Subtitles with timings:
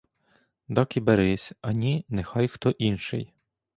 [0.75, 3.33] Дак і берись, а ні— нехай хто інший.